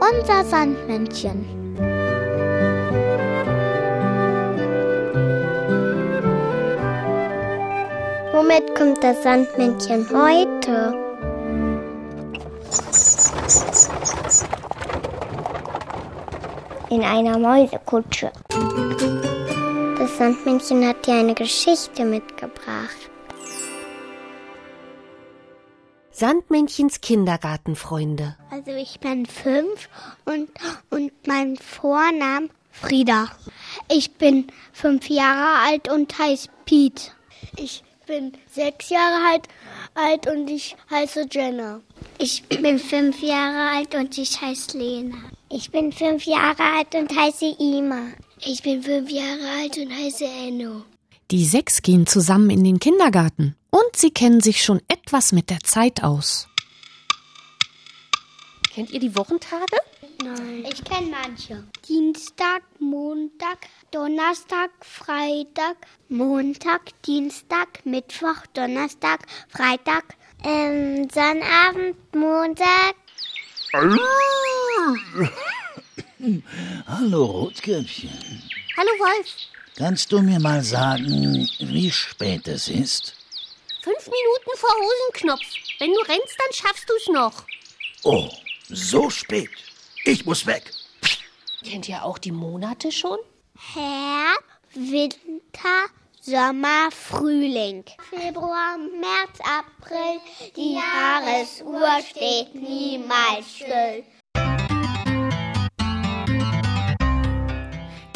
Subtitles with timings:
[0.00, 1.46] Unser Sandmännchen.
[8.32, 10.94] Womit kommt das Sandmännchen heute?
[16.90, 18.30] In einer Mäusekutsche.
[19.98, 23.10] Das Sandmännchen hat dir eine Geschichte mitgebracht.
[26.14, 28.36] Sandmännchens Kindergartenfreunde.
[28.48, 29.88] Also ich bin fünf
[30.24, 30.48] und,
[30.90, 33.28] und mein Vorname Frieda.
[33.90, 37.10] Ich bin fünf Jahre alt und heiße Pete.
[37.56, 39.48] Ich bin sechs Jahre alt,
[39.94, 41.80] alt und ich heiße Jenna.
[42.18, 45.16] Ich bin fünf Jahre alt und ich heiße Lena.
[45.50, 48.02] Ich bin fünf Jahre alt und heiße Ima.
[48.38, 50.82] Ich bin fünf Jahre alt und heiße Enno.
[51.32, 55.58] Die sechs gehen zusammen in den Kindergarten und sie kennen sich schon etwas mit der
[55.58, 56.46] Zeit aus.
[58.72, 59.76] Kennt ihr die Wochentage?
[60.22, 60.64] Nein.
[60.72, 61.64] Ich kenne manche.
[61.88, 65.76] Dienstag, Montag, Donnerstag, Freitag,
[66.08, 70.04] Montag, Dienstag, Mittwoch, Donnerstag, Freitag,
[70.44, 72.94] ähm, Sonnabend, Montag.
[76.86, 78.40] Hallo Rotkäppchen.
[78.76, 79.26] Hallo Wolf.
[79.76, 83.23] Kannst du mir mal sagen, wie spät es ist?
[84.04, 85.40] Fünf Minuten vor Hosenknopf.
[85.78, 87.44] Wenn du rennst, dann schaffst du's noch.
[88.02, 88.28] Oh,
[88.68, 89.48] so spät.
[90.04, 90.70] Ich muss weg.
[91.64, 93.18] Kennt ihr auch die Monate schon?
[93.72, 95.86] Herbst, Winter,
[96.20, 97.84] Sommer, Frühling.
[98.10, 100.20] Februar, März, April,
[100.54, 104.04] die Jahresuhr steht niemals still.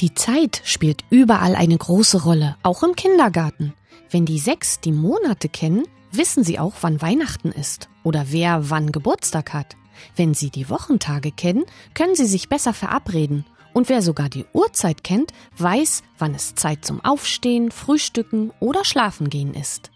[0.01, 3.75] Die Zeit spielt überall eine große Rolle, auch im Kindergarten.
[4.11, 8.93] Wenn die sechs die Monate kennen, wissen sie auch, wann Weihnachten ist oder wer wann
[8.93, 9.77] Geburtstag hat.
[10.15, 13.45] Wenn sie die Wochentage kennen, können sie sich besser verabreden.
[13.75, 19.53] Und wer sogar die Uhrzeit kennt, weiß, wann es Zeit zum Aufstehen, Frühstücken oder Schlafengehen
[19.53, 19.91] ist.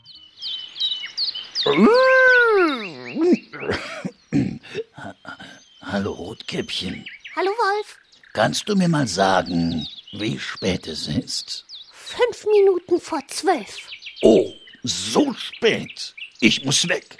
[5.81, 7.05] Hallo Rotkäppchen.
[7.37, 7.99] Hallo Wolf.
[8.33, 11.65] Kannst du mir mal sagen, wie spät es ist?
[11.91, 13.89] Fünf Minuten vor zwölf.
[14.23, 14.53] Oh,
[14.83, 16.15] so spät.
[16.41, 17.19] Ich muss weg.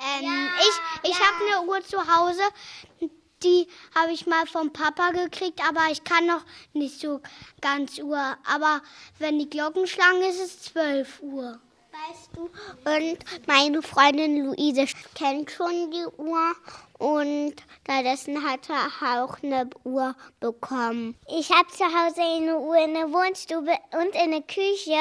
[0.00, 2.42] Ähm, ich ich habe eine Uhr zu Hause,
[3.42, 7.20] die habe ich mal vom Papa gekriegt, aber ich kann noch nicht so
[7.60, 8.36] ganz Uhr.
[8.44, 8.82] Aber
[9.18, 11.60] wenn die Glocken schlagen, ist es 12 Uhr.
[12.08, 12.44] Weißt du?
[12.90, 16.54] Und meine Freundin Luise kennt schon die Uhr
[16.98, 21.16] und stattdessen hat er auch eine Uhr bekommen.
[21.38, 24.96] Ich habe zu Hause eine Uhr in der Wohnstube und in der Küche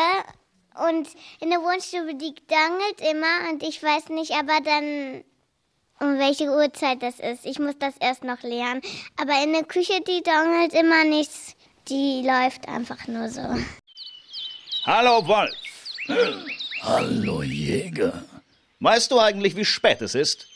[0.90, 1.08] und
[1.40, 5.24] in der Wohnstube, die dangelt immer und ich weiß nicht aber dann,
[6.00, 7.46] um welche Uhrzeit das ist.
[7.46, 8.82] Ich muss das erst noch lernen.
[9.20, 11.56] Aber in der Küche, die dangelt immer nichts.
[11.88, 13.42] Die läuft einfach nur so.
[14.86, 16.58] Hallo Wolf.
[16.88, 18.24] Hallo Jäger.
[18.80, 20.48] Weißt du eigentlich, wie spät es ist?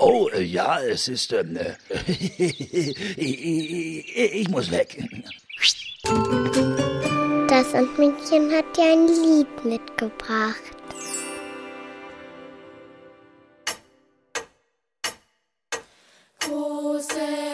[0.00, 1.32] Oh, äh, ja, es ist.
[1.32, 1.76] Ähm, äh,
[3.16, 5.00] ich muss weg.
[7.48, 10.64] Das Sandmännchen hat dir ein Lied mitgebracht.
[16.40, 17.47] Große